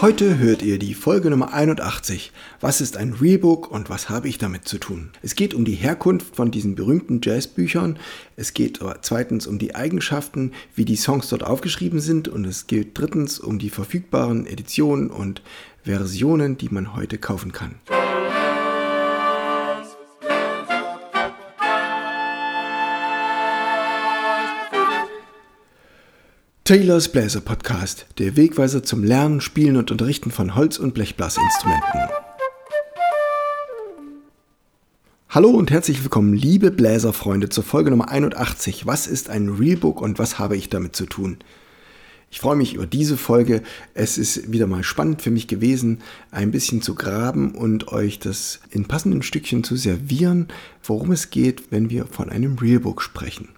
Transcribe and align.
Heute 0.00 0.38
hört 0.38 0.62
ihr 0.62 0.78
die 0.78 0.94
Folge 0.94 1.28
Nummer 1.28 1.52
81. 1.52 2.30
Was 2.60 2.80
ist 2.80 2.96
ein 2.96 3.14
Realbook 3.14 3.68
und 3.68 3.90
was 3.90 4.08
habe 4.08 4.28
ich 4.28 4.38
damit 4.38 4.68
zu 4.68 4.78
tun? 4.78 5.10
Es 5.22 5.34
geht 5.34 5.54
um 5.54 5.64
die 5.64 5.74
Herkunft 5.74 6.36
von 6.36 6.52
diesen 6.52 6.76
berühmten 6.76 7.20
Jazzbüchern. 7.20 7.98
Es 8.36 8.54
geht 8.54 8.78
zweitens 9.02 9.48
um 9.48 9.58
die 9.58 9.74
Eigenschaften, 9.74 10.52
wie 10.76 10.84
die 10.84 10.94
Songs 10.94 11.28
dort 11.30 11.42
aufgeschrieben 11.42 11.98
sind. 11.98 12.28
Und 12.28 12.44
es 12.44 12.68
geht 12.68 12.96
drittens 12.96 13.40
um 13.40 13.58
die 13.58 13.70
verfügbaren 13.70 14.46
Editionen 14.46 15.10
und 15.10 15.42
Versionen, 15.82 16.56
die 16.56 16.68
man 16.68 16.94
heute 16.94 17.18
kaufen 17.18 17.50
kann. 17.50 17.74
Taylors 26.68 27.08
Bläser 27.08 27.40
Podcast, 27.40 28.04
der 28.18 28.36
Wegweiser 28.36 28.82
zum 28.82 29.02
Lernen, 29.02 29.40
Spielen 29.40 29.78
und 29.78 29.90
Unterrichten 29.90 30.30
von 30.30 30.54
Holz- 30.54 30.76
und 30.76 30.92
Blechblasinstrumenten. 30.92 32.00
Hallo 35.30 35.48
und 35.48 35.70
herzlich 35.70 36.02
willkommen, 36.02 36.34
liebe 36.34 36.70
Bläserfreunde, 36.70 37.48
zur 37.48 37.64
Folge 37.64 37.88
Nummer 37.88 38.10
81. 38.10 38.84
Was 38.84 39.06
ist 39.06 39.30
ein 39.30 39.48
Realbook 39.48 40.02
und 40.02 40.18
was 40.18 40.38
habe 40.38 40.58
ich 40.58 40.68
damit 40.68 40.94
zu 40.94 41.06
tun? 41.06 41.38
Ich 42.30 42.38
freue 42.38 42.56
mich 42.56 42.74
über 42.74 42.86
diese 42.86 43.16
Folge. 43.16 43.62
Es 43.94 44.18
ist 44.18 44.52
wieder 44.52 44.66
mal 44.66 44.84
spannend 44.84 45.22
für 45.22 45.30
mich 45.30 45.46
gewesen, 45.46 46.02
ein 46.30 46.50
bisschen 46.50 46.82
zu 46.82 46.94
graben 46.94 47.54
und 47.54 47.88
euch 47.88 48.18
das 48.18 48.60
in 48.68 48.84
passenden 48.84 49.22
Stückchen 49.22 49.64
zu 49.64 49.74
servieren, 49.74 50.48
worum 50.82 51.12
es 51.12 51.30
geht, 51.30 51.72
wenn 51.72 51.88
wir 51.88 52.04
von 52.04 52.28
einem 52.28 52.58
Realbook 52.58 53.00
sprechen. 53.00 53.48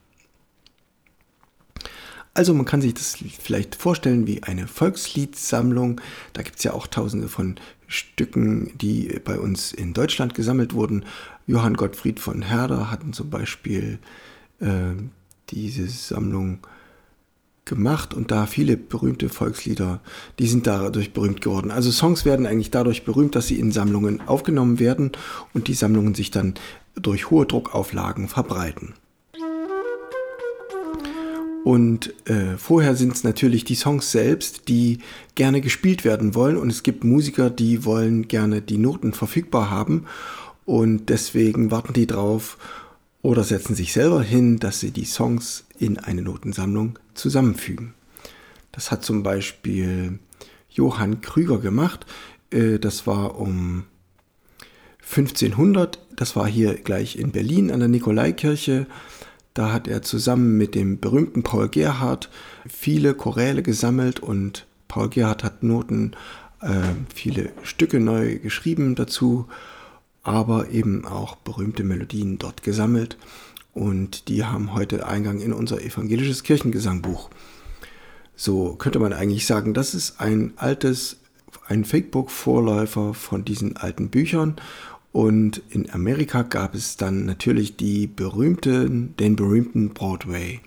Also 2.41 2.55
man 2.55 2.65
kann 2.65 2.81
sich 2.81 2.95
das 2.95 3.19
vielleicht 3.39 3.75
vorstellen 3.75 4.27
wie 4.27 4.43
eine 4.43 4.67
Volksliedsammlung. 4.67 6.01
Da 6.33 6.41
gibt 6.41 6.57
es 6.57 6.65
ja 6.65 6.73
auch 6.73 6.87
tausende 6.87 7.29
von 7.29 7.57
Stücken, 7.87 8.73
die 8.79 9.21
bei 9.23 9.39
uns 9.39 9.75
in 9.75 9.93
Deutschland 9.93 10.35
gesammelt 10.35 10.73
wurden. 10.73 11.05
Johann 11.47 11.75
Gottfried 11.75 12.19
von 12.19 12.41
Herder 12.41 12.91
hatten 12.91 13.13
zum 13.13 13.29
Beispiel 13.29 13.99
äh, 14.59 14.95
diese 15.51 15.87
Sammlung 15.87 16.61
gemacht 17.67 18.15
und 18.15 18.31
da 18.31 18.47
viele 18.47 18.79
berühmte 18.79 19.29
Volkslieder, 19.29 20.01
die 20.39 20.47
sind 20.47 20.67
dadurch 20.67 21.13
berühmt 21.13 21.43
geworden. 21.43 21.71
Also 21.71 21.91
Songs 21.91 22.25
werden 22.25 22.47
eigentlich 22.47 22.71
dadurch 22.71 23.05
berühmt, 23.05 23.37
dass 23.37 23.49
sie 23.49 23.61
in 23.61 23.71
Sammlungen 23.71 24.27
aufgenommen 24.27 24.79
werden 24.79 25.13
und 25.53 25.69
die 25.69 25.75
Sammlungen 25.75 26.15
sich 26.15 26.31
dann 26.31 26.55
durch 26.95 27.29
hohe 27.29 27.45
Druckauflagen 27.45 28.29
verbreiten. 28.29 28.95
Und 31.65 32.15
äh, 32.29 32.57
vorher 32.57 32.97
sind 32.97 33.13
es 33.13 33.25
natürlich 33.25 33.65
die 33.65 33.75
Songs 33.75 34.11
selbst, 34.11 34.69
die 34.69 34.99
gerne 35.35 35.61
gespielt 35.61 36.05
werden 36.05 36.35
wollen. 36.35 36.57
Und 36.57 36.71
es 36.71 36.83
gibt 36.83 37.05
Musiker, 37.05 37.51
die 37.51 37.85
wollen 37.85 38.29
gerne 38.29 38.63
die 38.63 38.79
Noten 38.79 39.13
verfügbar 39.13 39.71
haben. 39.71 40.07
Und 40.65 41.09
deswegen 41.09 41.71
warten 41.71 41.93
die 41.93 42.07
drauf 42.07 42.57
oder 43.23 43.45
setzen 43.45 43.75
sich 43.75 43.93
selber 43.93 44.23
hin, 44.23 44.59
dass 44.59 44.81
sie 44.81 44.91
die 44.91 45.05
Songs 45.05 45.65
in 45.79 45.99
eine 45.99 46.23
Notensammlung 46.23 46.99
zusammenfügen. 47.15 47.95
Das 48.73 48.91
hat 48.91 49.05
zum 49.05 49.23
Beispiel 49.23 50.19
Johann 50.71 51.21
Krüger 51.21 51.59
gemacht. 51.59 52.07
Äh, 52.51 52.79
das 52.79 53.07
war 53.07 53.39
um 53.39 53.85
1500. 55.03 55.99
Das 56.15 56.37
war 56.37 56.47
hier 56.47 56.75
gleich 56.75 57.17
in 57.17 57.33
Berlin 57.33 57.71
an 57.71 57.81
der 57.81 57.89
Nikolaikirche. 57.89 58.87
Da 59.55 59.73
hat 59.73 59.89
er 59.89 60.03
zusammen 60.03 60.57
mit 60.57 60.75
dem 60.75 61.01
berühmten 61.01 61.43
Paul 61.43 61.69
Gerhardt 61.69 62.31
viele 62.69 63.15
Choräle 63.15 63.63
gesammelt 63.63 64.21
und 64.21 64.67
Paul 64.89 65.09
Gerhardt 65.09 65.45
hat 65.45 65.63
Noten, 65.63 66.13
äh, 66.61 66.83
viele 67.15 67.53
Stücke 67.63 68.01
neu 68.01 68.39
geschrieben 68.39 68.95
dazu, 68.95 69.47
aber 70.23 70.71
eben 70.71 71.05
auch 71.05 71.37
berühmte 71.37 71.85
Melodien 71.85 72.39
dort 72.39 72.63
gesammelt 72.63 73.17
und 73.73 74.29
die 74.29 74.45
haben 74.45 74.75
heute 74.75 75.07
Eingang 75.07 75.41
in 75.41 75.53
unser 75.53 75.81
evangelisches 75.81 76.43
Kirchengesangbuch. 76.43 77.31
So 78.37 78.75
könnte 78.75 78.99
man 78.99 79.13
eigentlich 79.13 79.47
sagen, 79.47 79.75
das 79.75 79.95
ist 79.95 80.21
ein 80.21 80.53
altes, 80.57 81.19
ein 81.67 81.85
Fakebook-Vorläufer 81.85 83.15
von 83.15 83.45
diesen 83.45 83.77
alten 83.77 84.11
Büchern 84.11 84.57
und 85.13 85.63
in 85.71 85.91
Amerika 85.91 86.43
gab 86.43 86.75
es 86.75 86.97
dann 86.97 87.25
natürlich 87.25 87.77
die 87.77 88.07
berühmten, 88.07 89.17
den 89.17 89.37
berühmten 89.37 89.91
Broadway. 89.91 90.61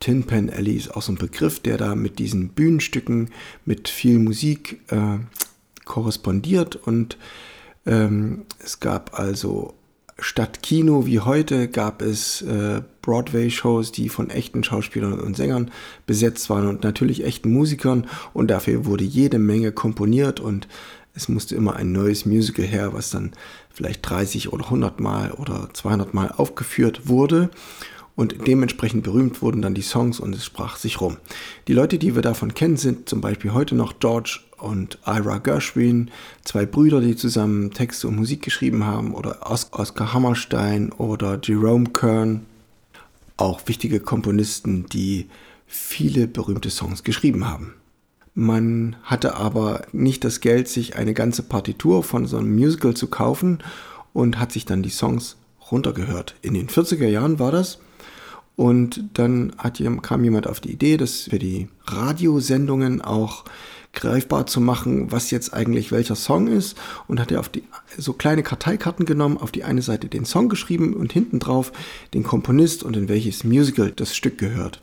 Tin 0.00 0.24
Pan 0.24 0.48
Alley 0.48 0.76
ist 0.76 0.94
auch 0.94 1.02
so 1.02 1.12
ein 1.12 1.18
Begriff, 1.18 1.58
der 1.58 1.76
da 1.76 1.96
mit 1.96 2.20
diesen 2.20 2.50
Bühnenstücken, 2.50 3.30
mit 3.64 3.88
viel 3.88 4.20
Musik 4.20 4.80
äh, 4.88 5.18
korrespondiert. 5.84 6.76
Und 6.76 7.18
ähm, 7.84 8.42
es 8.62 8.78
gab 8.78 9.18
also 9.18 9.74
statt 10.20 10.62
Kino 10.62 11.06
wie 11.06 11.20
heute 11.20 11.68
gab 11.68 12.02
es 12.02 12.42
äh, 12.42 12.82
Broadway-Shows, 13.02 13.92
die 13.92 14.08
von 14.08 14.30
echten 14.30 14.62
Schauspielern 14.62 15.18
und 15.18 15.36
Sängern 15.36 15.70
besetzt 16.06 16.50
waren 16.50 16.68
und 16.68 16.84
natürlich 16.84 17.24
echten 17.24 17.52
Musikern. 17.52 18.06
Und 18.34 18.48
dafür 18.52 18.86
wurde 18.86 19.04
jede 19.04 19.38
Menge 19.38 19.72
komponiert 19.72 20.38
und 20.38 20.68
es 21.18 21.28
musste 21.28 21.56
immer 21.56 21.74
ein 21.74 21.90
neues 21.90 22.26
Musical 22.26 22.64
her, 22.64 22.92
was 22.94 23.10
dann 23.10 23.32
vielleicht 23.74 24.08
30 24.08 24.52
oder 24.52 24.66
100 24.66 25.00
Mal 25.00 25.32
oder 25.32 25.68
200 25.72 26.14
Mal 26.14 26.30
aufgeführt 26.30 27.08
wurde. 27.08 27.50
Und 28.14 28.46
dementsprechend 28.46 29.02
berühmt 29.02 29.42
wurden 29.42 29.60
dann 29.60 29.74
die 29.74 29.82
Songs 29.82 30.20
und 30.20 30.34
es 30.34 30.44
sprach 30.44 30.76
sich 30.76 31.00
rum. 31.00 31.16
Die 31.66 31.72
Leute, 31.72 31.98
die 31.98 32.14
wir 32.14 32.22
davon 32.22 32.54
kennen, 32.54 32.76
sind 32.76 33.08
zum 33.08 33.20
Beispiel 33.20 33.52
heute 33.52 33.74
noch 33.74 33.98
George 33.98 34.40
und 34.58 34.98
Ira 35.04 35.38
Gershwin, 35.38 36.10
zwei 36.44 36.66
Brüder, 36.66 37.00
die 37.00 37.16
zusammen 37.16 37.72
Texte 37.72 38.06
und 38.06 38.16
Musik 38.16 38.42
geschrieben 38.42 38.84
haben, 38.84 39.12
oder 39.12 39.38
Oscar 39.50 40.12
Hammerstein 40.12 40.92
oder 40.92 41.40
Jerome 41.42 41.90
Kern. 41.90 42.46
Auch 43.36 43.60
wichtige 43.66 43.98
Komponisten, 43.98 44.86
die 44.86 45.26
viele 45.66 46.28
berühmte 46.28 46.70
Songs 46.70 47.02
geschrieben 47.02 47.48
haben. 47.48 47.74
Man 48.40 48.94
hatte 49.02 49.34
aber 49.34 49.82
nicht 49.90 50.22
das 50.22 50.38
Geld, 50.38 50.68
sich 50.68 50.94
eine 50.94 51.12
ganze 51.12 51.42
Partitur 51.42 52.04
von 52.04 52.24
so 52.28 52.36
einem 52.36 52.54
Musical 52.54 52.94
zu 52.94 53.08
kaufen 53.08 53.58
und 54.12 54.38
hat 54.38 54.52
sich 54.52 54.64
dann 54.64 54.84
die 54.84 54.90
Songs 54.90 55.38
runtergehört. 55.72 56.36
In 56.40 56.54
den 56.54 56.68
40er 56.68 57.08
Jahren 57.08 57.40
war 57.40 57.50
das. 57.50 57.80
Und 58.54 59.02
dann 59.14 59.54
hat, 59.58 59.82
kam 60.02 60.22
jemand 60.22 60.46
auf 60.46 60.60
die 60.60 60.70
Idee, 60.70 60.96
das 60.96 61.22
für 61.22 61.40
die 61.40 61.66
Radiosendungen 61.86 63.00
auch 63.00 63.44
greifbar 63.92 64.46
zu 64.46 64.60
machen, 64.60 65.10
was 65.10 65.32
jetzt 65.32 65.52
eigentlich 65.52 65.90
welcher 65.90 66.14
Song 66.14 66.46
ist. 66.46 66.78
Und 67.08 67.18
hat 67.18 67.32
er 67.32 67.40
auf 67.40 67.48
die 67.48 67.64
so 67.96 68.12
kleine 68.12 68.44
Karteikarten 68.44 69.04
genommen, 69.04 69.38
auf 69.38 69.50
die 69.50 69.64
eine 69.64 69.82
Seite 69.82 70.06
den 70.06 70.24
Song 70.24 70.48
geschrieben 70.48 70.94
und 70.94 71.12
hinten 71.12 71.40
drauf 71.40 71.72
den 72.14 72.22
Komponist 72.22 72.84
und 72.84 72.96
in 72.96 73.08
welches 73.08 73.42
Musical 73.42 73.90
das 73.90 74.14
Stück 74.14 74.38
gehört. 74.38 74.80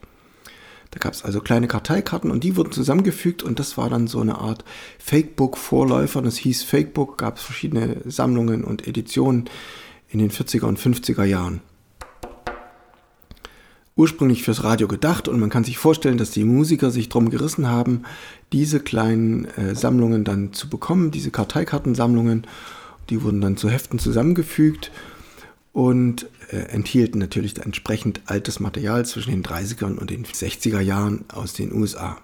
Da 0.96 1.00
gab 1.00 1.12
es 1.12 1.26
also 1.26 1.40
kleine 1.40 1.68
Karteikarten 1.68 2.30
und 2.30 2.42
die 2.42 2.56
wurden 2.56 2.72
zusammengefügt 2.72 3.42
und 3.42 3.58
das 3.58 3.76
war 3.76 3.90
dann 3.90 4.06
so 4.06 4.18
eine 4.18 4.38
Art 4.38 4.64
Fakebook-Vorläufer. 4.98 6.22
Das 6.22 6.38
hieß 6.38 6.62
Fakebook, 6.62 7.18
gab 7.18 7.36
es 7.36 7.42
verschiedene 7.42 7.98
Sammlungen 8.06 8.64
und 8.64 8.88
Editionen 8.88 9.44
in 10.08 10.20
den 10.20 10.30
40er 10.30 10.64
und 10.64 10.78
50er 10.78 11.24
Jahren. 11.24 11.60
Ursprünglich 13.94 14.42
fürs 14.42 14.64
Radio 14.64 14.88
gedacht 14.88 15.28
und 15.28 15.38
man 15.38 15.50
kann 15.50 15.64
sich 15.64 15.76
vorstellen, 15.76 16.16
dass 16.16 16.30
die 16.30 16.44
Musiker 16.44 16.90
sich 16.90 17.10
drum 17.10 17.28
gerissen 17.28 17.68
haben, 17.68 18.04
diese 18.54 18.80
kleinen 18.80 19.44
äh, 19.44 19.74
Sammlungen 19.74 20.24
dann 20.24 20.54
zu 20.54 20.70
bekommen, 20.70 21.10
diese 21.10 21.30
Karteikartensammlungen. 21.30 22.46
Die 23.10 23.22
wurden 23.22 23.42
dann 23.42 23.58
zu 23.58 23.68
Heften 23.68 23.98
zusammengefügt 23.98 24.90
und 25.74 26.26
äh, 26.50 26.56
enthielten 26.56 27.18
natürlich 27.18 27.58
entsprechend 27.58 28.22
altes 28.26 28.60
Material 28.60 29.04
zwischen 29.04 29.30
den 29.30 29.42
30er 29.42 29.96
und 29.96 30.10
den 30.10 30.24
60er 30.24 30.80
Jahren 30.80 31.24
aus 31.28 31.52
den 31.52 31.72
USA. 31.72 32.18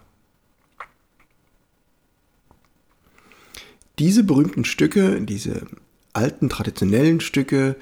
Diese 3.99 4.25
berühmten 4.25 4.65
Stücke, 4.65 5.21
diese 5.21 5.67
alten 6.13 6.49
traditionellen 6.49 7.21
Stücke 7.21 7.77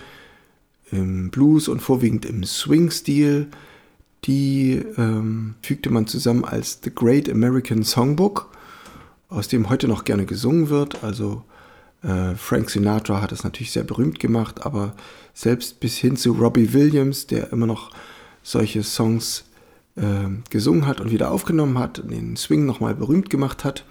im 0.90 1.30
Blues 1.30 1.68
und 1.68 1.80
vorwiegend 1.80 2.24
im 2.24 2.44
Swing-Stil, 2.44 3.48
die 4.24 4.82
ähm, 4.98 5.54
fügte 5.62 5.90
man 5.90 6.06
zusammen 6.06 6.44
als 6.44 6.80
The 6.82 6.90
Great 6.94 7.28
American 7.28 7.84
Songbook, 7.84 8.50
aus 9.28 9.48
dem 9.48 9.68
heute 9.70 9.88
noch 9.88 10.04
gerne 10.04 10.26
gesungen 10.26 10.68
wird. 10.68 11.02
Also 11.04 11.44
Frank 12.02 12.70
Sinatra 12.70 13.20
hat 13.20 13.32
es 13.32 13.44
natürlich 13.44 13.72
sehr 13.72 13.84
berühmt 13.84 14.20
gemacht, 14.20 14.64
aber 14.64 14.94
selbst 15.34 15.80
bis 15.80 15.98
hin 15.98 16.16
zu 16.16 16.32
Robbie 16.32 16.72
Williams, 16.72 17.26
der 17.26 17.52
immer 17.52 17.66
noch 17.66 17.90
solche 18.42 18.82
Songs 18.82 19.44
äh, 19.96 20.28
gesungen 20.48 20.86
hat 20.86 21.00
und 21.00 21.10
wieder 21.10 21.30
aufgenommen 21.30 21.78
hat 21.78 21.98
und 21.98 22.10
den 22.10 22.36
Swing 22.36 22.64
nochmal 22.64 22.94
berühmt 22.94 23.28
gemacht 23.28 23.64
hat, 23.64 23.84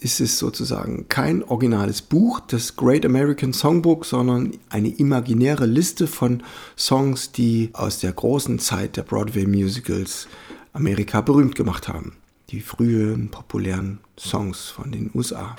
ist 0.00 0.20
es 0.20 0.38
sozusagen 0.38 1.08
kein 1.08 1.42
originales 1.42 2.02
Buch, 2.02 2.40
das 2.40 2.76
Great 2.76 3.04
American 3.04 3.52
Songbook, 3.52 4.04
sondern 4.04 4.52
eine 4.68 4.88
imaginäre 4.88 5.66
Liste 5.66 6.06
von 6.06 6.42
Songs, 6.76 7.32
die 7.32 7.70
aus 7.72 7.98
der 7.98 8.12
großen 8.12 8.58
Zeit 8.58 8.96
der 8.96 9.02
Broadway 9.02 9.46
Musicals 9.46 10.28
Amerika 10.72 11.20
berühmt 11.20 11.54
gemacht 11.54 11.88
haben. 11.88 12.14
die 12.50 12.60
frühen 12.60 13.30
populären 13.30 13.98
Songs 14.18 14.68
von 14.68 14.92
den 14.92 15.10
USA. 15.14 15.56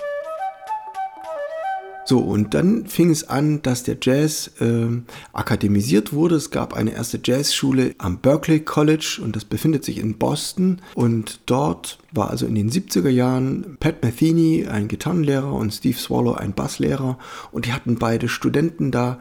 So, 2.06 2.20
und 2.20 2.54
dann 2.54 2.86
fing 2.86 3.12
es 3.12 3.30
an, 3.30 3.62
dass 3.62 3.84
der 3.84 3.98
Jazz 4.02 4.52
äh, 4.60 4.88
akademisiert 5.32 6.12
wurde. 6.12 6.36
Es 6.36 6.52
gab 6.52 6.74
eine 6.74 6.92
erste 6.92 7.20
Jazzschule 7.24 7.96
am 7.98 8.18
Berkeley 8.18 8.60
College 8.60 9.20
und 9.24 9.36
das 9.36 9.46
befindet 9.46 9.86
sich 9.86 10.00
in 10.00 10.18
Boston. 10.18 10.82
Und 10.96 11.40
dort 11.46 12.00
war 12.12 12.30
also 12.30 12.46
in 12.46 12.56
den 12.56 12.70
70er 12.70 13.10
Jahren 13.10 13.78
Pat 13.80 14.04
Metheny 14.04 14.68
ein 14.68 14.90
Gitarrenlehrer 14.90 15.54
und 15.54 15.74
Steve 15.74 15.98
Swallow 15.98 16.34
ein 16.34 16.54
Basslehrer. 16.54 17.18
Und 17.52 17.66
die 17.66 17.74
hatten 17.74 17.96
beide 17.96 18.28
Studenten 18.28 18.92
da 18.92 19.18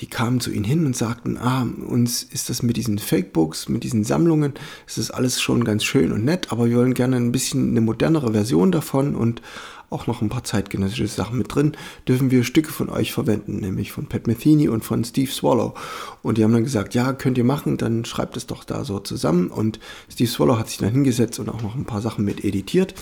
die 0.00 0.08
kamen 0.08 0.40
zu 0.40 0.50
ihnen 0.50 0.64
hin 0.64 0.84
und 0.84 0.96
sagten, 0.96 1.38
ah, 1.38 1.62
uns 1.62 2.24
ist 2.24 2.50
das 2.50 2.62
mit 2.62 2.76
diesen 2.76 2.98
Fakebooks, 2.98 3.68
mit 3.68 3.84
diesen 3.84 4.02
Sammlungen, 4.02 4.54
ist 4.86 5.10
alles 5.12 5.40
schon 5.40 5.62
ganz 5.62 5.84
schön 5.84 6.10
und 6.10 6.24
nett, 6.24 6.50
aber 6.50 6.68
wir 6.68 6.78
wollen 6.78 6.94
gerne 6.94 7.16
ein 7.16 7.30
bisschen 7.30 7.70
eine 7.70 7.80
modernere 7.82 8.32
Version 8.32 8.72
davon 8.72 9.14
und 9.14 9.42
auch 9.92 10.06
noch 10.06 10.22
ein 10.22 10.28
paar 10.28 10.44
zeitgenössische 10.44 11.06
Sachen 11.06 11.38
mit 11.38 11.54
drin, 11.54 11.72
dürfen 12.08 12.30
wir 12.30 12.44
Stücke 12.44 12.72
von 12.72 12.88
euch 12.88 13.12
verwenden, 13.12 13.60
nämlich 13.60 13.92
von 13.92 14.06
Pat 14.06 14.26
Metheny 14.26 14.68
und 14.68 14.84
von 14.84 15.04
Steve 15.04 15.30
Swallow. 15.30 15.74
Und 16.22 16.38
die 16.38 16.44
haben 16.44 16.52
dann 16.52 16.64
gesagt, 16.64 16.94
ja, 16.94 17.12
könnt 17.12 17.38
ihr 17.38 17.44
machen, 17.44 17.76
dann 17.76 18.04
schreibt 18.04 18.36
es 18.36 18.46
doch 18.46 18.64
da 18.64 18.84
so 18.84 18.98
zusammen. 18.98 19.48
Und 19.48 19.78
Steve 20.10 20.30
Swallow 20.30 20.58
hat 20.58 20.68
sich 20.68 20.78
dann 20.78 20.92
hingesetzt 20.92 21.38
und 21.38 21.48
auch 21.48 21.62
noch 21.62 21.74
ein 21.74 21.84
paar 21.84 22.00
Sachen 22.00 22.24
mit 22.24 22.44
editiert. 22.44 22.94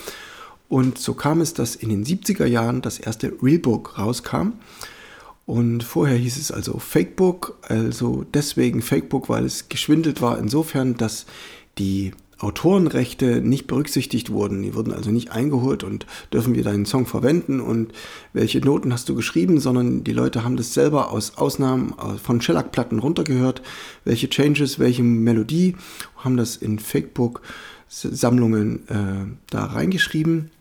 Und 0.69 0.97
so 0.97 1.13
kam 1.13 1.41
es, 1.41 1.53
dass 1.53 1.75
in 1.75 1.89
den 1.89 2.05
70er 2.05 2.45
Jahren 2.45 2.81
das 2.81 2.99
erste 2.99 3.33
Realbook 3.41 3.97
rauskam. 3.97 4.53
Und 5.45 5.83
vorher 5.83 6.17
hieß 6.17 6.37
es 6.37 6.51
also 6.51 6.79
Fakebook, 6.79 7.57
also 7.63 8.23
deswegen 8.33 8.81
Fakebook, 8.81 9.27
weil 9.27 9.43
es 9.43 9.67
geschwindelt 9.67 10.21
war 10.21 10.37
insofern, 10.37 10.95
dass 10.95 11.25
die 11.77 12.13
Autorenrechte 12.41 13.41
nicht 13.41 13.67
berücksichtigt 13.67 14.31
wurden. 14.31 14.63
Die 14.63 14.73
wurden 14.73 14.93
also 14.93 15.11
nicht 15.11 15.31
eingeholt 15.31 15.83
und 15.83 16.05
dürfen 16.33 16.55
wir 16.55 16.63
deinen 16.63 16.85
Song 16.85 17.05
verwenden 17.05 17.59
und 17.59 17.93
welche 18.33 18.59
Noten 18.59 18.91
hast 18.91 19.09
du 19.09 19.15
geschrieben, 19.15 19.59
sondern 19.59 20.03
die 20.03 20.13
Leute 20.13 20.43
haben 20.43 20.57
das 20.57 20.73
selber 20.73 21.11
aus 21.11 21.37
Ausnahmen 21.37 21.93
von 22.21 22.41
Shellac-Platten 22.41 22.99
runtergehört, 22.99 23.61
welche 24.05 24.29
Changes, 24.29 24.79
welche 24.79 25.03
Melodie, 25.03 25.75
haben 26.17 26.37
das 26.37 26.55
in 26.55 26.79
Fakebook-Sammlungen 26.79 28.87
äh, 28.87 29.25
da 29.49 29.65
reingeschrieben. 29.65 30.51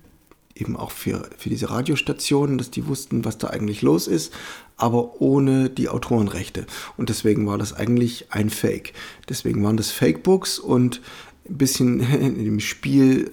Eben 0.54 0.76
auch 0.76 0.90
für, 0.90 1.28
für 1.38 1.48
diese 1.48 1.70
Radiostationen, 1.70 2.58
dass 2.58 2.70
die 2.70 2.86
wussten, 2.86 3.24
was 3.24 3.38
da 3.38 3.48
eigentlich 3.48 3.80
los 3.80 4.06
ist, 4.06 4.34
aber 4.76 5.20
ohne 5.20 5.70
die 5.70 5.88
Autorenrechte. 5.88 6.66
Und 6.96 7.08
deswegen 7.08 7.46
war 7.46 7.56
das 7.56 7.72
eigentlich 7.72 8.26
ein 8.30 8.50
Fake. 8.50 8.92
Deswegen 9.28 9.62
waren 9.62 9.78
das 9.78 9.90
Fakebooks 9.90 10.58
und 10.58 11.00
ein 11.48 11.58
bisschen 11.58 12.00
in 12.20 12.44
dem 12.44 12.60
Spiel 12.60 13.30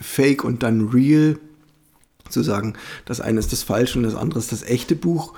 Fake 0.00 0.44
und 0.44 0.62
dann 0.62 0.88
Real 0.88 1.38
zu 2.28 2.42
sagen, 2.42 2.74
das 3.04 3.20
eine 3.20 3.40
ist 3.40 3.52
das 3.52 3.62
falsche 3.62 3.98
und 3.98 4.04
das 4.04 4.14
andere 4.14 4.38
ist 4.38 4.52
das 4.52 4.62
echte 4.62 4.94
Buch, 4.94 5.34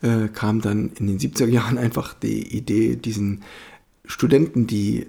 äh, 0.00 0.28
kam 0.28 0.60
dann 0.60 0.90
in 0.98 1.06
den 1.06 1.18
70er 1.18 1.48
Jahren 1.48 1.78
einfach 1.78 2.14
die 2.14 2.56
Idee, 2.56 2.96
diesen 2.96 3.42
Studenten, 4.04 4.66
die 4.66 5.06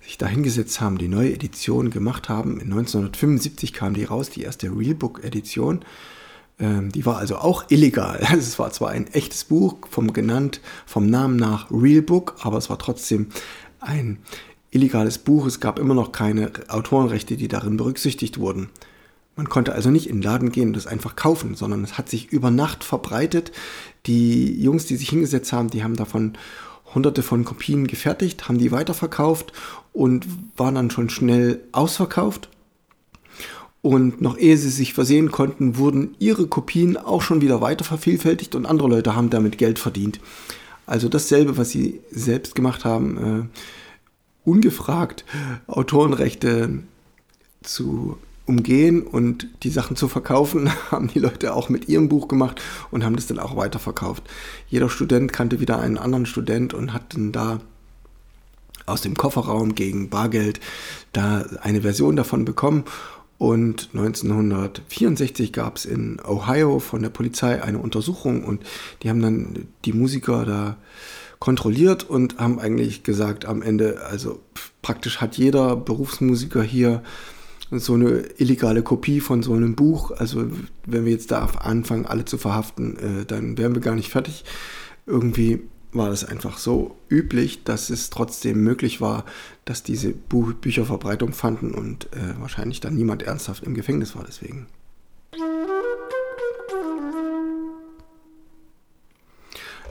sich 0.00 0.18
da 0.18 0.26
hingesetzt 0.26 0.80
haben, 0.80 0.98
die 0.98 1.08
neue 1.08 1.32
Edition 1.32 1.90
gemacht 1.90 2.28
haben. 2.28 2.54
In 2.54 2.72
1975 2.72 3.72
kam 3.72 3.94
die 3.94 4.04
raus, 4.04 4.30
die 4.30 4.42
erste 4.42 4.68
Realbook-Edition. 4.68 5.84
Ähm, 6.58 6.90
die 6.90 7.06
war 7.06 7.18
also 7.18 7.36
auch 7.36 7.70
illegal. 7.70 8.20
Es 8.32 8.58
war 8.58 8.72
zwar 8.72 8.90
ein 8.90 9.06
echtes 9.08 9.44
Buch, 9.44 9.76
vom 9.88 10.12
genannt, 10.12 10.60
vom 10.86 11.06
Namen 11.06 11.36
nach 11.36 11.70
Realbook, 11.70 12.36
aber 12.40 12.58
es 12.58 12.68
war 12.68 12.78
trotzdem 12.78 13.28
ein 13.78 14.18
illegales 14.72 15.18
Buch. 15.18 15.46
Es 15.46 15.60
gab 15.60 15.78
immer 15.78 15.94
noch 15.94 16.10
keine 16.10 16.50
Autorenrechte, 16.68 17.36
die 17.36 17.46
darin 17.46 17.76
berücksichtigt 17.76 18.38
wurden. 18.38 18.70
Man 19.36 19.48
konnte 19.48 19.72
also 19.72 19.90
nicht 19.90 20.08
in 20.08 20.16
den 20.16 20.22
Laden 20.22 20.52
gehen 20.52 20.68
und 20.68 20.76
das 20.76 20.86
einfach 20.86 21.16
kaufen, 21.16 21.54
sondern 21.54 21.84
es 21.84 21.96
hat 21.96 22.08
sich 22.08 22.32
über 22.32 22.50
Nacht 22.50 22.84
verbreitet. 22.84 23.52
Die 24.06 24.60
Jungs, 24.60 24.86
die 24.86 24.96
sich 24.96 25.10
hingesetzt 25.10 25.52
haben, 25.52 25.70
die 25.70 25.84
haben 25.84 25.96
davon 25.96 26.32
hunderte 26.94 27.22
von 27.22 27.44
Kopien 27.44 27.86
gefertigt, 27.86 28.48
haben 28.48 28.58
die 28.58 28.72
weiterverkauft 28.72 29.52
und 29.92 30.26
waren 30.56 30.74
dann 30.74 30.90
schon 30.90 31.08
schnell 31.08 31.60
ausverkauft. 31.72 32.48
Und 33.80 34.20
noch 34.20 34.38
ehe 34.38 34.56
sie 34.56 34.68
sich 34.68 34.94
versehen 34.94 35.30
konnten, 35.32 35.76
wurden 35.76 36.14
ihre 36.18 36.46
Kopien 36.46 36.96
auch 36.96 37.22
schon 37.22 37.40
wieder 37.40 37.60
weiter 37.60 37.84
vervielfältigt 37.84 38.54
und 38.54 38.66
andere 38.66 38.88
Leute 38.88 39.16
haben 39.16 39.30
damit 39.30 39.58
Geld 39.58 39.78
verdient. 39.78 40.20
Also 40.86 41.08
dasselbe, 41.08 41.56
was 41.56 41.70
sie 41.70 42.00
selbst 42.10 42.54
gemacht 42.54 42.84
haben, 42.84 43.48
äh, 43.52 43.58
ungefragt 44.44 45.24
Autorenrechte 45.66 46.82
zu 47.62 48.18
umgehen 48.44 49.02
und 49.02 49.46
die 49.62 49.70
Sachen 49.70 49.96
zu 49.96 50.08
verkaufen, 50.08 50.70
haben 50.90 51.08
die 51.08 51.18
Leute 51.18 51.54
auch 51.54 51.68
mit 51.68 51.88
ihrem 51.88 52.08
Buch 52.08 52.28
gemacht 52.28 52.60
und 52.90 53.04
haben 53.04 53.16
das 53.16 53.26
dann 53.26 53.38
auch 53.38 53.56
weiterverkauft. 53.56 54.24
Jeder 54.68 54.88
Student 54.88 55.32
kannte 55.32 55.60
wieder 55.60 55.78
einen 55.78 55.98
anderen 55.98 56.26
Student 56.26 56.74
und 56.74 56.92
hat 56.92 57.14
dann 57.14 57.32
da 57.32 57.60
aus 58.86 59.00
dem 59.02 59.16
Kofferraum 59.16 59.74
gegen 59.74 60.10
Bargeld 60.10 60.60
da 61.12 61.44
eine 61.62 61.82
Version 61.82 62.16
davon 62.16 62.44
bekommen. 62.44 62.84
Und 63.38 63.90
1964 63.92 65.52
gab 65.52 65.76
es 65.76 65.84
in 65.84 66.20
Ohio 66.24 66.78
von 66.78 67.02
der 67.02 67.10
Polizei 67.10 67.60
eine 67.60 67.78
Untersuchung 67.78 68.44
und 68.44 68.62
die 69.02 69.10
haben 69.10 69.20
dann 69.20 69.66
die 69.84 69.92
Musiker 69.92 70.44
da 70.44 70.76
kontrolliert 71.42 72.08
und 72.08 72.38
haben 72.38 72.60
eigentlich 72.60 73.02
gesagt 73.02 73.46
am 73.46 73.62
Ende, 73.62 74.06
also 74.08 74.38
praktisch 74.80 75.20
hat 75.20 75.36
jeder 75.36 75.74
Berufsmusiker 75.74 76.62
hier 76.62 77.02
so 77.72 77.94
eine 77.94 78.20
illegale 78.38 78.84
Kopie 78.84 79.18
von 79.18 79.42
so 79.42 79.52
einem 79.52 79.74
Buch. 79.74 80.12
Also 80.12 80.44
wenn 80.86 81.04
wir 81.04 81.10
jetzt 81.10 81.32
da 81.32 81.44
anfangen, 81.44 82.06
alle 82.06 82.24
zu 82.24 82.38
verhaften, 82.38 82.96
äh, 82.96 83.24
dann 83.26 83.58
wären 83.58 83.74
wir 83.74 83.82
gar 83.82 83.96
nicht 83.96 84.08
fertig. 84.08 84.44
Irgendwie 85.04 85.62
war 85.92 86.10
das 86.10 86.24
einfach 86.24 86.58
so 86.58 86.94
üblich, 87.08 87.64
dass 87.64 87.90
es 87.90 88.10
trotzdem 88.10 88.62
möglich 88.62 89.00
war, 89.00 89.24
dass 89.64 89.82
diese 89.82 90.12
Buch 90.12 90.52
Bücher 90.52 90.84
Verbreitung 90.84 91.32
fanden 91.32 91.74
und 91.74 92.04
äh, 92.12 92.38
wahrscheinlich 92.38 92.78
dann 92.78 92.94
niemand 92.94 93.24
ernsthaft 93.24 93.64
im 93.64 93.74
Gefängnis 93.74 94.14
war 94.14 94.22
deswegen. 94.24 94.68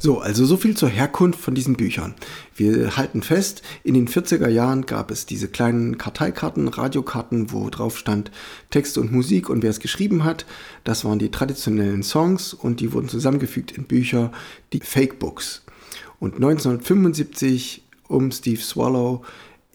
So, 0.04 0.20
also 0.20 0.48
so 0.48 0.58
viel 0.58 0.76
zur 0.76 0.90
Herkunft 0.90 1.40
von 1.40 1.54
diesen 1.54 1.76
Büchern. 1.76 2.16
Wir 2.56 2.98
halten 2.98 3.22
fest, 3.22 3.62
in 3.84 3.94
den 3.94 4.08
40er 4.08 4.48
Jahren 4.48 4.88
gab 4.88 5.12
es 5.12 5.28
diese 5.28 5.48
kleinen 5.48 6.00
Karteikarten, 6.00 6.68
Radiokarten, 6.70 7.52
wo 7.52 7.70
drauf 7.70 8.00
stand 8.00 8.32
Text 8.72 8.98
und 8.98 9.12
Musik 9.12 9.48
und 9.48 9.62
wer 9.62 9.70
es 9.70 9.80
geschrieben 9.80 10.24
hat. 10.24 10.48
Das 10.84 11.06
waren 11.06 11.20
die 11.20 11.30
traditionellen 11.30 12.02
Songs 12.02 12.56
und 12.56 12.80
die 12.80 12.94
wurden 12.94 13.10
zusammengefügt 13.10 13.78
in 13.78 13.84
Bücher, 13.84 14.32
die 14.74 14.80
Fake 14.80 15.20
Books. 15.20 15.62
Und 16.20 16.34
1975 16.34 17.84
um 18.08 18.32
Steve 18.32 18.60
Swallow 18.60 19.22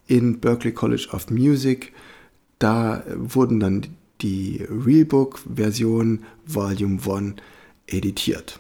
in 0.09 0.41
Berklee 0.41 0.73
College 0.73 1.07
of 1.12 1.31
Music, 1.31 1.93
da 2.59 3.05
wurden 3.15 3.61
dann 3.61 3.87
die 4.23 4.67
Realbook-Version 4.69 6.25
Volume 6.45 6.99
1 7.00 7.35
editiert. 7.87 8.59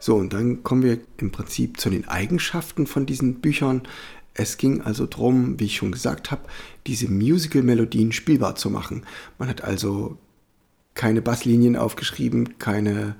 So, 0.00 0.16
und 0.16 0.32
dann 0.32 0.62
kommen 0.62 0.82
wir 0.82 0.98
im 1.18 1.30
Prinzip 1.30 1.78
zu 1.78 1.90
den 1.90 2.08
Eigenschaften 2.08 2.86
von 2.86 3.04
diesen 3.04 3.34
Büchern. 3.40 3.82
Es 4.32 4.56
ging 4.56 4.80
also 4.80 5.04
darum, 5.04 5.60
wie 5.60 5.66
ich 5.66 5.76
schon 5.76 5.92
gesagt 5.92 6.30
habe, 6.30 6.42
diese 6.86 7.08
Musical-Melodien 7.10 8.10
spielbar 8.10 8.56
zu 8.56 8.70
machen. 8.70 9.04
Man 9.38 9.50
hat 9.50 9.62
also 9.62 10.16
keine 10.94 11.20
Basslinien 11.20 11.76
aufgeschrieben, 11.76 12.58
keine 12.58 13.14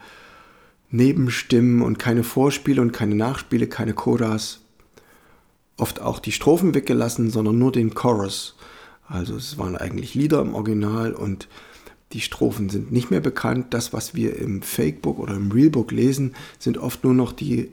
Nebenstimmen 0.90 1.82
und 1.82 1.98
keine 1.98 2.24
Vorspiele 2.24 2.80
und 2.80 2.92
keine 2.92 3.14
Nachspiele, 3.14 3.66
keine 3.66 3.92
Codas. 3.92 4.60
Oft 5.76 6.00
auch 6.00 6.18
die 6.18 6.32
Strophen 6.32 6.74
weggelassen, 6.74 7.30
sondern 7.30 7.58
nur 7.58 7.72
den 7.72 7.94
Chorus. 7.94 8.56
Also 9.06 9.36
es 9.36 9.58
waren 9.58 9.76
eigentlich 9.76 10.14
Lieder 10.14 10.40
im 10.40 10.54
Original 10.54 11.12
und 11.12 11.48
die 12.12 12.20
Strophen 12.20 12.68
sind 12.70 12.90
nicht 12.90 13.10
mehr 13.10 13.20
bekannt. 13.20 13.66
Das, 13.70 13.92
was 13.92 14.14
wir 14.14 14.36
im 14.36 14.62
Fakebook 14.62 15.18
oder 15.18 15.34
im 15.34 15.52
Realbook 15.52 15.92
lesen, 15.92 16.34
sind 16.58 16.78
oft 16.78 17.04
nur 17.04 17.14
noch 17.14 17.32
die 17.32 17.70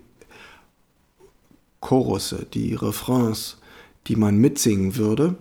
Chorusse, 1.82 2.46
die 2.54 2.74
Refrains, 2.74 3.58
die 4.08 4.16
man 4.16 4.38
mitsingen 4.38 4.96
würde. 4.96 5.36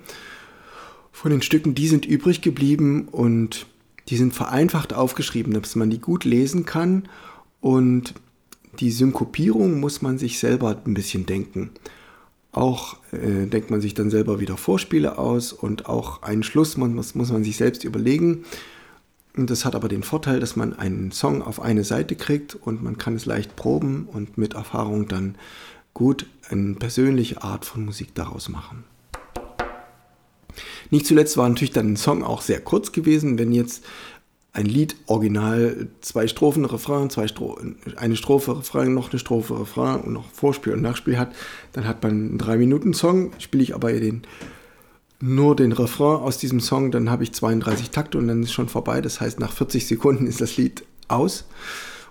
Von 1.12 1.30
den 1.30 1.42
Stücken, 1.42 1.74
die 1.74 1.88
sind 1.88 2.06
übrig 2.06 2.40
geblieben 2.40 3.08
und 3.10 3.66
die 4.08 4.16
sind 4.16 4.34
vereinfacht 4.34 4.92
aufgeschrieben, 4.92 5.52
dass 5.52 5.76
man 5.76 5.90
die 5.90 6.00
gut 6.00 6.24
lesen 6.24 6.64
kann. 6.64 7.08
Und 7.60 8.14
die 8.78 8.90
Synkopierung 8.90 9.80
muss 9.80 10.02
man 10.02 10.18
sich 10.18 10.38
selber 10.38 10.80
ein 10.84 10.94
bisschen 10.94 11.26
denken. 11.26 11.70
Auch 12.52 12.96
äh, 13.12 13.46
denkt 13.46 13.70
man 13.70 13.80
sich 13.80 13.94
dann 13.94 14.10
selber 14.10 14.40
wieder 14.40 14.56
Vorspiele 14.56 15.18
aus 15.18 15.52
und 15.52 15.86
auch 15.86 16.22
einen 16.22 16.42
Schluss 16.42 16.76
muss, 16.76 17.14
muss 17.14 17.30
man 17.30 17.44
sich 17.44 17.56
selbst 17.56 17.84
überlegen. 17.84 18.44
Das 19.38 19.66
hat 19.66 19.74
aber 19.74 19.88
den 19.88 20.02
Vorteil, 20.02 20.40
dass 20.40 20.56
man 20.56 20.72
einen 20.72 21.12
Song 21.12 21.42
auf 21.42 21.60
eine 21.60 21.84
Seite 21.84 22.16
kriegt 22.16 22.54
und 22.54 22.82
man 22.82 22.96
kann 22.96 23.16
es 23.16 23.26
leicht 23.26 23.54
proben 23.54 24.08
und 24.10 24.38
mit 24.38 24.54
Erfahrung 24.54 25.08
dann 25.08 25.34
gut 25.92 26.26
eine 26.48 26.74
persönliche 26.74 27.42
Art 27.42 27.66
von 27.66 27.84
Musik 27.84 28.14
daraus 28.14 28.48
machen. 28.48 28.84
Nicht 30.90 31.06
zuletzt 31.06 31.36
war 31.36 31.48
natürlich 31.48 31.72
dann 31.72 31.92
ein 31.92 31.96
Song 31.96 32.22
auch 32.22 32.40
sehr 32.40 32.60
kurz 32.60 32.92
gewesen, 32.92 33.38
wenn 33.38 33.52
jetzt 33.52 33.84
ein 34.54 34.64
Lied 34.64 34.96
original 35.06 35.88
zwei 36.00 36.28
Strophen, 36.28 36.64
Refrain, 36.64 37.10
zwei 37.10 37.28
Stro 37.28 37.58
eine 37.96 38.16
Strophe, 38.16 38.56
Refrain, 38.56 38.94
noch 38.94 39.10
eine 39.10 39.18
Strophe, 39.18 39.60
Refrain 39.60 40.00
und 40.00 40.14
noch 40.14 40.30
Vorspiel 40.32 40.72
und 40.72 40.80
Nachspiel 40.80 41.18
hat, 41.18 41.34
dann 41.74 41.86
hat 41.86 42.02
man 42.02 42.12
einen 42.12 42.40
3-Minuten-Song, 42.40 43.32
spiele 43.38 43.62
ich 43.62 43.74
aber 43.74 43.92
den, 43.92 44.22
nur 45.20 45.56
den 45.56 45.72
Refrain 45.72 46.20
aus 46.20 46.38
diesem 46.38 46.60
Song, 46.60 46.90
dann 46.90 47.10
habe 47.10 47.22
ich 47.22 47.32
32 47.32 47.90
Takte 47.90 48.18
und 48.18 48.28
dann 48.28 48.42
ist 48.42 48.52
schon 48.52 48.68
vorbei. 48.68 49.00
Das 49.00 49.20
heißt, 49.20 49.40
nach 49.40 49.52
40 49.52 49.86
Sekunden 49.86 50.26
ist 50.26 50.40
das 50.40 50.56
Lied 50.56 50.84
aus 51.08 51.44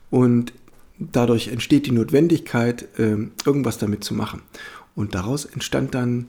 und 0.09 0.53
dadurch 0.97 1.49
entsteht 1.49 1.85
die 1.85 1.91
Notwendigkeit, 1.91 2.87
ähm, 2.97 3.31
irgendwas 3.45 3.77
damit 3.77 4.03
zu 4.03 4.13
machen. 4.13 4.41
Und 4.95 5.13
daraus 5.13 5.45
entstand 5.45 5.93
dann 5.93 6.27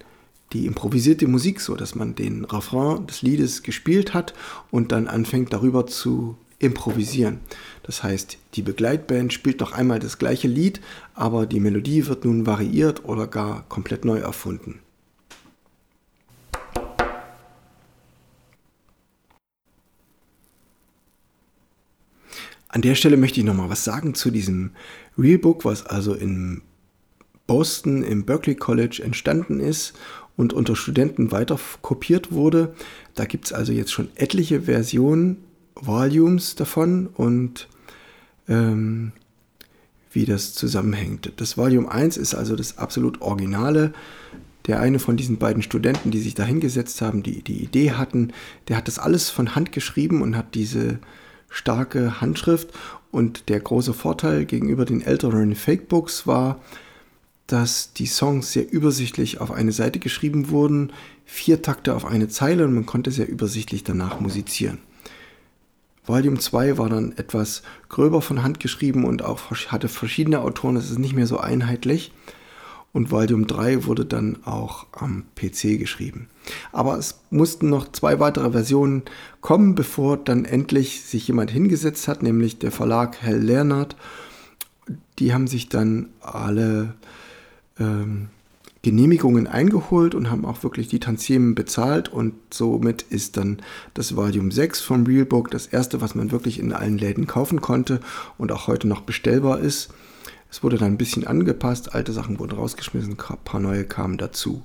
die 0.52 0.66
improvisierte 0.66 1.26
Musik 1.26 1.60
so, 1.60 1.74
dass 1.74 1.94
man 1.94 2.14
den 2.14 2.44
Refrain 2.44 3.06
des 3.06 3.22
Liedes 3.22 3.62
gespielt 3.62 4.14
hat 4.14 4.34
und 4.70 4.92
dann 4.92 5.08
anfängt 5.08 5.52
darüber 5.52 5.86
zu 5.86 6.36
improvisieren. 6.58 7.40
Das 7.82 8.02
heißt, 8.02 8.38
die 8.54 8.62
Begleitband 8.62 9.32
spielt 9.32 9.60
noch 9.60 9.72
einmal 9.72 9.98
das 9.98 10.18
gleiche 10.18 10.48
Lied, 10.48 10.80
aber 11.14 11.46
die 11.46 11.60
Melodie 11.60 12.06
wird 12.06 12.24
nun 12.24 12.46
variiert 12.46 13.04
oder 13.04 13.26
gar 13.26 13.64
komplett 13.68 14.04
neu 14.04 14.18
erfunden. 14.18 14.80
An 22.76 22.82
der 22.82 22.94
Stelle 22.94 23.16
möchte 23.16 23.40
ich 23.40 23.46
noch 23.46 23.54
mal 23.54 23.70
was 23.70 23.84
sagen 23.84 24.14
zu 24.14 24.30
diesem 24.30 24.72
Realbook, 25.16 25.64
was 25.64 25.86
also 25.86 26.12
in 26.12 26.60
Boston 27.46 28.02
im 28.02 28.26
Berkeley 28.26 28.54
College 28.54 29.00
entstanden 29.02 29.60
ist 29.60 29.94
und 30.36 30.52
unter 30.52 30.76
Studenten 30.76 31.32
weiter 31.32 31.58
kopiert 31.80 32.32
wurde. 32.32 32.74
Da 33.14 33.24
gibt 33.24 33.46
es 33.46 33.54
also 33.54 33.72
jetzt 33.72 33.92
schon 33.92 34.10
etliche 34.14 34.60
Versionen, 34.60 35.38
Volumes 35.74 36.54
davon 36.54 37.06
und 37.06 37.66
ähm, 38.46 39.12
wie 40.12 40.26
das 40.26 40.52
zusammenhängt. 40.52 41.32
Das 41.38 41.56
Volume 41.56 41.90
1 41.90 42.18
ist 42.18 42.34
also 42.34 42.56
das 42.56 42.76
absolut 42.76 43.22
Originale. 43.22 43.94
Der 44.66 44.80
eine 44.80 44.98
von 44.98 45.16
diesen 45.16 45.38
beiden 45.38 45.62
Studenten, 45.62 46.10
die 46.10 46.20
sich 46.20 46.34
da 46.34 46.44
hingesetzt 46.44 47.00
haben, 47.00 47.22
die 47.22 47.40
die 47.40 47.62
Idee 47.62 47.92
hatten, 47.92 48.34
der 48.68 48.76
hat 48.76 48.86
das 48.86 48.98
alles 48.98 49.30
von 49.30 49.54
Hand 49.54 49.72
geschrieben 49.72 50.20
und 50.20 50.36
hat 50.36 50.54
diese 50.54 50.98
starke 51.48 52.20
Handschrift. 52.20 52.70
Und 53.10 53.48
der 53.48 53.60
große 53.60 53.94
Vorteil 53.94 54.44
gegenüber 54.44 54.84
den 54.84 55.00
älteren 55.00 55.54
Fakebooks 55.54 56.26
war, 56.26 56.60
dass 57.46 57.92
die 57.92 58.06
Songs 58.06 58.52
sehr 58.52 58.70
übersichtlich 58.70 59.40
auf 59.40 59.50
eine 59.50 59.72
Seite 59.72 59.98
geschrieben 60.00 60.50
wurden, 60.50 60.92
vier 61.24 61.62
Takte 61.62 61.94
auf 61.94 62.04
eine 62.04 62.28
Zeile 62.28 62.64
und 62.64 62.74
man 62.74 62.86
konnte 62.86 63.10
sehr 63.10 63.28
übersichtlich 63.28 63.84
danach 63.84 64.20
musizieren. 64.20 64.78
Volume 66.04 66.38
2 66.38 66.78
war 66.78 66.88
dann 66.88 67.12
etwas 67.16 67.62
gröber 67.88 68.22
von 68.22 68.42
Hand 68.42 68.60
geschrieben 68.60 69.04
und 69.04 69.22
auch 69.22 69.50
hatte 69.50 69.88
verschiedene 69.88 70.40
Autoren, 70.40 70.76
das 70.76 70.90
ist 70.90 70.98
nicht 70.98 71.14
mehr 71.14 71.26
so 71.26 71.38
einheitlich. 71.38 72.12
Und 72.96 73.10
Volume 73.10 73.44
3 73.44 73.84
wurde 73.84 74.06
dann 74.06 74.38
auch 74.46 74.86
am 74.92 75.24
PC 75.34 75.78
geschrieben. 75.78 76.28
Aber 76.72 76.96
es 76.96 77.20
mussten 77.28 77.68
noch 77.68 77.92
zwei 77.92 78.20
weitere 78.20 78.52
Versionen 78.52 79.02
kommen, 79.42 79.74
bevor 79.74 80.16
dann 80.16 80.46
endlich 80.46 81.02
sich 81.02 81.28
jemand 81.28 81.50
hingesetzt 81.50 82.08
hat, 82.08 82.22
nämlich 82.22 82.58
der 82.58 82.72
Verlag 82.72 83.20
Hell 83.20 83.42
Leonard. 83.42 83.96
Die 85.18 85.34
haben 85.34 85.46
sich 85.46 85.68
dann 85.68 86.08
alle 86.22 86.94
ähm, 87.78 88.28
Genehmigungen 88.80 89.46
eingeholt 89.46 90.14
und 90.14 90.30
haben 90.30 90.46
auch 90.46 90.62
wirklich 90.62 90.88
die 90.88 91.00
Tantiemen 91.00 91.54
bezahlt 91.54 92.08
und 92.08 92.32
somit 92.50 93.02
ist 93.02 93.36
dann 93.36 93.58
das 93.92 94.16
Volume 94.16 94.50
6 94.50 94.80
vom 94.80 95.04
Realbook 95.04 95.50
das 95.50 95.66
erste, 95.66 96.00
was 96.00 96.14
man 96.14 96.30
wirklich 96.30 96.58
in 96.58 96.72
allen 96.72 96.96
Läden 96.96 97.26
kaufen 97.26 97.60
konnte 97.60 98.00
und 98.38 98.52
auch 98.52 98.68
heute 98.68 98.88
noch 98.88 99.02
bestellbar 99.02 99.58
ist. 99.60 99.90
Es 100.50 100.62
wurde 100.62 100.78
dann 100.78 100.92
ein 100.92 100.98
bisschen 100.98 101.26
angepasst, 101.26 101.94
alte 101.94 102.12
Sachen 102.12 102.38
wurden 102.38 102.56
rausgeschmissen, 102.56 103.16
ein 103.18 103.38
paar 103.44 103.60
neue 103.60 103.84
kamen 103.84 104.16
dazu. 104.16 104.62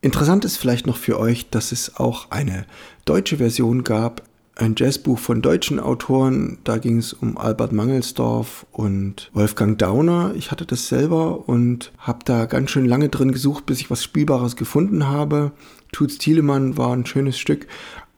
Interessant 0.00 0.44
ist 0.44 0.56
vielleicht 0.56 0.86
noch 0.86 0.96
für 0.96 1.18
euch, 1.18 1.50
dass 1.50 1.72
es 1.72 1.96
auch 1.96 2.30
eine 2.30 2.66
deutsche 3.04 3.38
Version 3.38 3.82
gab 3.82 4.22
ein 4.58 4.74
Jazzbuch 4.76 5.18
von 5.18 5.40
deutschen 5.40 5.78
Autoren. 5.78 6.58
Da 6.64 6.78
ging 6.78 6.98
es 6.98 7.12
um 7.12 7.38
Albert 7.38 7.72
Mangelsdorf 7.72 8.66
und 8.72 9.30
Wolfgang 9.32 9.78
Dauner. 9.78 10.32
Ich 10.36 10.50
hatte 10.50 10.66
das 10.66 10.88
selber 10.88 11.48
und 11.48 11.92
habe 11.98 12.20
da 12.24 12.46
ganz 12.46 12.70
schön 12.70 12.86
lange 12.86 13.08
drin 13.08 13.32
gesucht, 13.32 13.66
bis 13.66 13.80
ich 13.80 13.90
was 13.90 14.02
Spielbares 14.02 14.56
gefunden 14.56 15.06
habe. 15.06 15.52
Tuts 15.92 16.18
Thielemann 16.18 16.76
war 16.76 16.92
ein 16.92 17.06
schönes 17.06 17.38
Stück, 17.38 17.66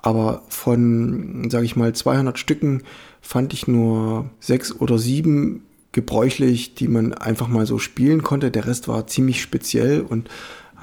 aber 0.02 0.42
von, 0.48 1.48
sage 1.50 1.64
ich 1.64 1.76
mal, 1.76 1.94
200 1.94 2.38
Stücken 2.38 2.82
fand 3.20 3.52
ich 3.52 3.68
nur 3.68 4.30
sechs 4.40 4.72
oder 4.72 4.98
sieben 4.98 5.62
gebräuchlich, 5.92 6.74
die 6.74 6.88
man 6.88 7.12
einfach 7.12 7.48
mal 7.48 7.66
so 7.66 7.78
spielen 7.78 8.22
konnte. 8.22 8.50
Der 8.50 8.66
Rest 8.66 8.88
war 8.88 9.06
ziemlich 9.06 9.42
speziell 9.42 10.00
und 10.00 10.28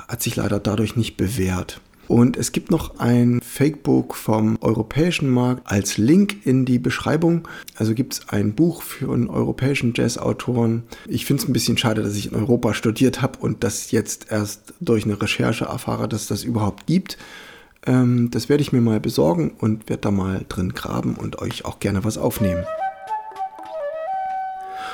hat 0.08 0.22
sich 0.22 0.36
leider 0.36 0.60
dadurch 0.60 0.96
nicht 0.96 1.18
bewährt. 1.18 1.82
Und 2.08 2.38
es 2.38 2.54
gibt 2.54 2.72
noch 2.72 3.00
ein 3.00 3.42
Fakebook 3.42 4.16
vom 4.16 4.58
europäischen 4.62 5.30
Markt 5.30 5.70
als 5.70 5.98
Link 5.98 6.46
in 6.46 6.64
die 6.64 6.80
Beschreibung. 6.80 7.48
Also 7.76 7.94
gibt 7.94 8.14
es 8.14 8.30
ein 8.30 8.56
Buch 8.56 8.82
für 8.82 9.14
einen 9.14 9.30
europäischen 9.30 9.94
Jazzautoren. 9.94 10.84
Ich 11.08 11.26
finde 11.26 11.44
es 11.44 11.50
ein 11.50 11.54
bisschen 11.54 11.78
schade, 11.78 12.04
dass 12.04 12.16
ich 12.16 12.32
in 12.32 12.36
Europa 12.36 12.74
studiert 12.74 13.22
habe 13.22 13.40
und 13.40 13.64
das 13.64 13.92
jetzt 13.92 14.32
erst 14.32 14.74
durch 14.80 15.04
eine 15.04 15.22
Recherche 15.22 15.66
erfahre, 15.66 16.08
dass 16.08 16.28
das 16.28 16.46
überhaupt 16.46 16.88
gibt. 16.88 17.18
Ähm, 17.88 18.30
das 18.32 18.50
werde 18.50 18.62
ich 18.62 18.74
mir 18.74 18.82
mal 18.82 19.00
besorgen 19.00 19.52
und 19.58 19.88
werde 19.90 20.02
da 20.02 20.12
mal 20.12 20.46
drin 20.50 20.74
graben 20.74 21.16
und 21.16 21.40
euch 21.40 21.64
auch 21.66 21.80
gerne 21.80 22.04
was 22.04 22.18
aufnehmen. 22.18 22.66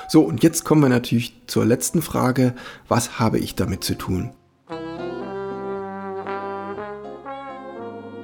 So, 0.07 0.21
und 0.21 0.43
jetzt 0.43 0.63
kommen 0.63 0.81
wir 0.81 0.89
natürlich 0.89 1.33
zur 1.47 1.65
letzten 1.65 2.03
Frage. 2.03 2.53
Was 2.87 3.19
habe 3.19 3.39
ich 3.39 3.55
damit 3.55 3.83
zu 3.83 3.95
tun? 3.95 4.29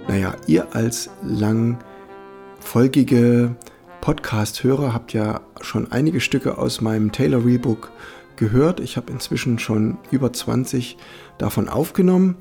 Naja, 0.08 0.36
ihr 0.46 0.76
als 0.76 1.10
langfolgige 1.24 3.56
Podcast-Hörer 4.02 4.94
habt 4.94 5.14
ja 5.14 5.42
schon 5.62 5.92
einige 5.92 6.20
Stücke 6.20 6.58
aus 6.58 6.82
meinem 6.82 7.12
Taylor 7.12 7.46
Rebook 7.46 7.92
gehört. 8.36 8.80
Ich 8.80 8.98
habe 8.98 9.12
inzwischen 9.12 9.60
schon 9.60 9.98
über 10.12 10.32
20 10.32 10.98
davon 11.38 11.70
aufgenommen 11.70 12.38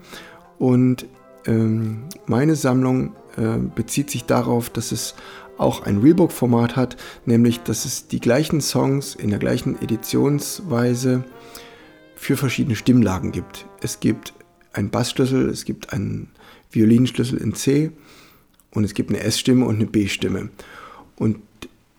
und 0.59 1.07
ähm, 1.47 2.05
meine 2.27 2.57
Sammlung 2.57 3.15
äh, 3.37 3.59
bezieht 3.59 4.11
sich 4.11 4.25
darauf, 4.25 4.71
dass 4.71 4.93
es 4.93 5.15
auch 5.57 5.83
ein 5.83 5.99
Realbook-Format 5.99 6.77
hat, 6.77 6.97
nämlich 7.27 7.61
dass 7.61 7.85
es 7.85 8.07
die 8.07 8.21
gleichen 8.21 8.61
Songs 8.61 9.15
in 9.15 9.31
der 9.31 9.39
gleichen 9.39 9.81
Editionsweise 9.83 11.25
für 12.15 12.37
verschiedene 12.37 12.77
Stimmlagen 12.77 13.33
gibt. 13.33 13.67
Es 13.81 14.01
gibt 14.01 14.35
einen 14.73 14.91
Bassschlüssel, 14.91 15.49
es 15.49 15.65
gibt 15.65 15.93
einen 15.93 16.31
Violinschlüssel 16.71 17.39
in 17.39 17.55
C 17.55 17.91
und 18.71 18.85
es 18.85 18.95
gibt 18.95 19.11
eine 19.11 19.21
S-Stimme 19.21 19.65
und 19.67 19.77
eine 19.77 19.87
B-Stimme. 19.87 20.51
Und 21.17 21.39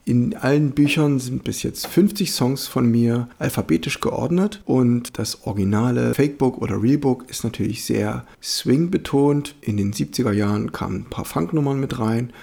in 0.09 0.35
allen 0.35 0.71
Büchern 0.71 1.19
sind 1.19 1.43
bis 1.43 1.61
jetzt 1.61 1.85
50 1.85 2.31
Songs 2.31 2.65
von 2.65 2.89
mir 2.89 3.29
alphabetisch 3.37 3.99
geordnet 3.99 4.59
und 4.65 5.19
das 5.19 5.45
originale 5.45 6.15
Fakebook 6.15 6.57
oder 6.57 6.81
Realbook 6.81 7.29
ist 7.29 7.43
natürlich 7.43 7.85
sehr 7.85 8.25
swing 8.41 8.89
betont. 8.89 9.53
In 9.61 9.77
den 9.77 9.93
70er 9.93 10.31
Jahren 10.31 10.71
kamen 10.71 11.01
ein 11.01 11.09
paar 11.11 11.25
Funknummern 11.25 11.79
mit 11.79 11.99
rein 11.99 12.33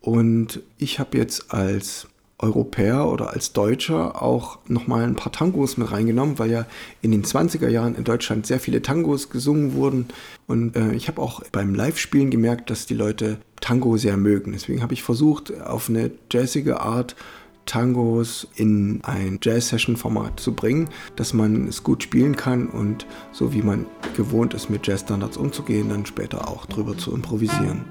und 0.00 0.62
ich 0.78 1.00
habe 1.00 1.18
jetzt 1.18 1.52
als 1.52 2.08
Europäer 2.38 3.06
oder 3.06 3.30
als 3.34 3.52
Deutscher 3.52 4.22
auch 4.22 4.60
nochmal 4.66 5.02
ein 5.02 5.14
paar 5.14 5.32
Tangos 5.32 5.76
mit 5.76 5.92
reingenommen, 5.92 6.38
weil 6.38 6.50
ja 6.50 6.66
in 7.02 7.10
den 7.10 7.24
20er 7.24 7.68
Jahren 7.68 7.94
in 7.94 8.04
Deutschland 8.04 8.46
sehr 8.46 8.58
viele 8.58 8.80
Tangos 8.80 9.28
gesungen 9.28 9.74
wurden. 9.74 10.08
Und 10.46 10.76
äh, 10.76 10.92
ich 10.94 11.08
habe 11.08 11.20
auch 11.20 11.42
beim 11.52 11.74
Live-Spielen 11.74 12.30
gemerkt, 12.30 12.70
dass 12.70 12.86
die 12.86 12.94
Leute 12.94 13.36
Tango 13.62 13.96
sehr 13.96 14.18
mögen. 14.18 14.52
Deswegen 14.52 14.82
habe 14.82 14.92
ich 14.92 15.02
versucht, 15.02 15.58
auf 15.62 15.88
eine 15.88 16.10
jazzige 16.30 16.80
Art 16.80 17.16
Tangos 17.64 18.48
in 18.56 19.00
ein 19.04 19.38
Jazz-Session-Format 19.40 20.38
zu 20.38 20.52
bringen, 20.52 20.90
dass 21.16 21.32
man 21.32 21.68
es 21.68 21.82
gut 21.82 22.02
spielen 22.02 22.36
kann 22.36 22.68
und 22.68 23.06
so 23.30 23.54
wie 23.54 23.62
man 23.62 23.86
gewohnt 24.16 24.52
ist, 24.52 24.68
mit 24.68 24.86
Jazz-Standards 24.86 25.36
umzugehen, 25.36 25.88
dann 25.88 26.04
später 26.04 26.48
auch 26.48 26.66
drüber 26.66 26.98
zu 26.98 27.14
improvisieren. 27.14 27.84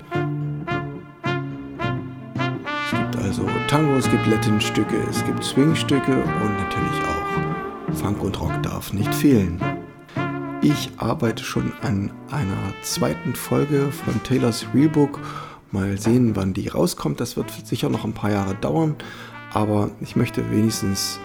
also 3.31 3.47
Tango, 3.69 3.95
es 3.95 4.11
gibt 4.11 4.27
Latin-Stücke, 4.27 4.97
es 5.09 5.23
gibt 5.25 5.41
Swing-Stücke 5.41 6.11
und 6.11 6.53
natürlich 6.57 7.01
auch 7.07 7.95
Funk 7.95 8.21
und 8.21 8.41
Rock 8.41 8.61
darf 8.61 8.91
nicht 8.91 9.13
fehlen. 9.13 9.57
Ich 10.61 10.89
arbeite 10.97 11.41
schon 11.41 11.71
an 11.81 12.11
einer 12.29 12.73
zweiten 12.83 13.33
Folge 13.33 13.89
von 13.91 14.21
Taylors 14.23 14.65
Realbook. 14.75 15.19
Mal 15.71 15.97
sehen, 15.97 16.35
wann 16.35 16.53
die 16.53 16.67
rauskommt. 16.67 17.19
Das 17.19 17.37
wird 17.37 17.51
sicher 17.65 17.89
noch 17.89 18.03
ein 18.03 18.13
paar 18.13 18.31
Jahre 18.31 18.55
dauern, 18.55 18.95
aber 19.53 19.91
ich 20.01 20.15
möchte 20.15 20.49
wenigstens 20.51 21.19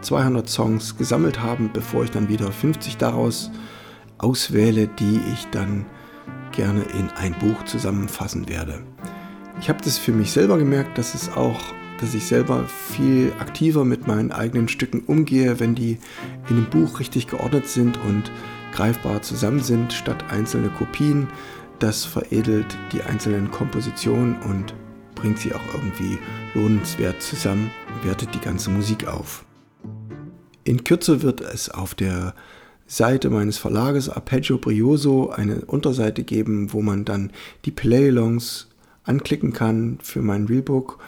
200 0.00 0.48
Songs 0.48 0.96
gesammelt 0.96 1.40
haben, 1.40 1.70
bevor 1.72 2.04
ich 2.04 2.10
dann 2.10 2.28
wieder 2.28 2.50
50 2.50 2.96
daraus 2.96 3.50
auswähle, 4.18 4.88
die 4.88 5.20
ich 5.32 5.46
dann 5.50 5.86
gerne 6.52 6.82
in 6.82 7.10
ein 7.10 7.34
Buch 7.38 7.64
zusammenfassen 7.64 8.48
werde. 8.48 8.80
Ich 9.60 9.68
habe 9.68 9.82
das 9.84 9.98
für 9.98 10.12
mich 10.12 10.32
selber 10.32 10.58
gemerkt, 10.58 10.96
dass 10.96 11.14
es 11.14 11.30
auch, 11.36 11.60
dass 12.00 12.14
ich 12.14 12.26
selber 12.26 12.64
viel 12.66 13.32
aktiver 13.38 13.84
mit 13.84 14.06
meinen 14.06 14.32
eigenen 14.32 14.68
Stücken 14.68 15.00
umgehe, 15.00 15.60
wenn 15.60 15.74
die 15.74 15.98
in 16.48 16.56
einem 16.56 16.70
Buch 16.70 16.98
richtig 16.98 17.26
geordnet 17.26 17.68
sind 17.68 17.98
und 18.08 18.30
greifbar 18.72 19.20
zusammen 19.22 19.60
sind, 19.60 19.92
statt 19.92 20.24
einzelne 20.30 20.70
Kopien. 20.70 21.28
Das 21.80 22.04
veredelt 22.04 22.76
die 22.92 23.02
einzelnen 23.02 23.50
Kompositionen 23.50 24.38
und 24.42 24.74
bringt 25.14 25.38
sie 25.38 25.54
auch 25.54 25.74
irgendwie 25.74 26.18
lohnenswert 26.52 27.22
zusammen, 27.22 27.70
wertet 28.02 28.34
die 28.34 28.40
ganze 28.40 28.68
Musik 28.68 29.06
auf. 29.08 29.46
In 30.64 30.84
Kürze 30.84 31.22
wird 31.22 31.40
es 31.40 31.70
auf 31.70 31.94
der 31.94 32.34
Seite 32.86 33.30
meines 33.30 33.56
Verlages 33.56 34.10
Arpeggio 34.10 34.58
Brioso 34.58 35.30
eine 35.30 35.64
Unterseite 35.64 36.22
geben, 36.22 36.74
wo 36.74 36.82
man 36.82 37.06
dann 37.06 37.32
die 37.64 37.70
Playlongs 37.70 38.68
anklicken 39.04 39.54
kann 39.54 39.98
für 40.02 40.20
mein 40.20 40.46
Realbook 40.46 40.98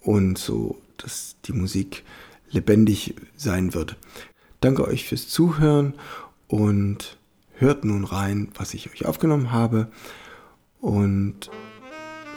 und 0.00 0.38
so, 0.38 0.80
dass 0.96 1.36
die 1.44 1.52
Musik 1.52 2.02
lebendig 2.50 3.14
sein 3.36 3.74
wird. 3.74 3.96
Danke 4.60 4.88
euch 4.88 5.06
fürs 5.06 5.28
Zuhören 5.28 5.92
und 6.46 7.17
hört 7.58 7.84
nun 7.84 8.04
rein, 8.04 8.48
was 8.54 8.74
ich 8.74 8.90
euch 8.90 9.06
aufgenommen 9.06 9.52
habe 9.52 9.88
und 10.80 11.50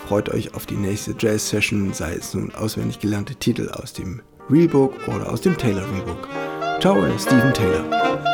freut 0.08 0.30
euch 0.30 0.54
auf 0.56 0.66
die 0.66 0.76
nächste 0.76 1.16
Jazz-Session, 1.18 1.94
sei 1.94 2.16
es 2.16 2.34
nun 2.34 2.54
auswendig 2.54 3.00
gelernte 3.00 3.36
Titel 3.36 3.70
aus 3.70 3.94
dem 3.94 4.22
Realbook 4.50 5.08
oder 5.08 5.32
aus 5.32 5.42
dem 5.42 5.58
Taylor 5.58 5.90
Realbook. 5.92 6.28
Ciao, 6.80 6.98
Stephen 7.18 7.54
Taylor. 7.54 8.31